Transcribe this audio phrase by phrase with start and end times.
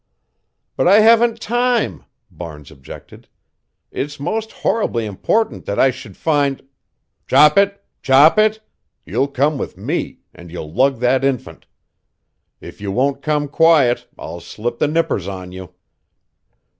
[0.75, 3.27] "But I haven't time," Barnes objected.
[3.91, 6.67] "It's most horribly important that I should find"
[7.27, 7.85] "Chop it!
[8.01, 8.61] Chop it!
[9.05, 11.67] You'll come with me, and you'll lug that infant.
[12.59, 15.71] If you won't come quiet I'll slip the nippers on you."